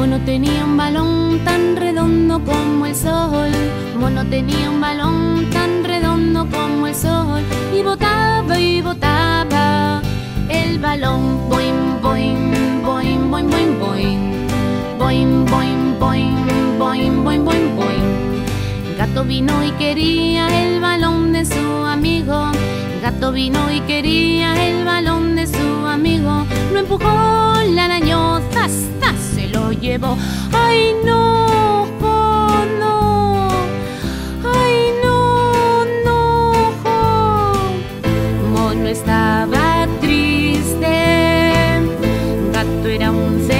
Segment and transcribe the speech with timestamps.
[0.00, 3.50] Mono tenía un balón tan redondo como el sol.
[3.98, 7.42] Mono tenía un balón tan redondo como el sol.
[7.70, 10.00] Y botaba y botaba
[10.48, 11.50] el balón.
[11.50, 12.50] Boing, boing,
[12.82, 14.46] boing, boing, boing, boing.
[14.98, 18.96] Boing, boing, boing, boing, boing, boing, boing.
[18.96, 22.50] Gato vino y quería el balón de su amigo.
[23.02, 25.59] Gato vino y quería el balón de su
[29.80, 30.16] llevo.
[30.52, 33.48] Ay, no, oh, no.
[34.54, 36.72] Ay, no, no.
[36.84, 37.52] Oh.
[38.52, 40.94] Mono estaba triste.
[42.52, 43.59] Gato era un ser.